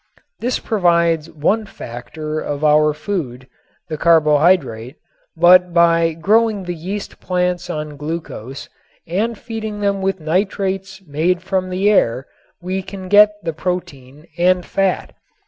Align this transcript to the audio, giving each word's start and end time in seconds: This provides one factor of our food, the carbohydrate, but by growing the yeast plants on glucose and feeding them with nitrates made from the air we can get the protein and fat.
This 0.39 0.57
provides 0.57 1.29
one 1.29 1.67
factor 1.67 2.39
of 2.39 2.63
our 2.63 2.91
food, 2.91 3.45
the 3.87 3.99
carbohydrate, 3.99 4.95
but 5.37 5.75
by 5.75 6.13
growing 6.13 6.63
the 6.63 6.73
yeast 6.73 7.19
plants 7.19 7.69
on 7.69 7.97
glucose 7.97 8.67
and 9.05 9.37
feeding 9.37 9.79
them 9.81 10.01
with 10.01 10.19
nitrates 10.19 11.03
made 11.05 11.43
from 11.43 11.69
the 11.69 11.87
air 11.87 12.25
we 12.63 12.81
can 12.81 13.09
get 13.09 13.33
the 13.43 13.53
protein 13.53 14.25
and 14.39 14.65
fat. 14.65 15.13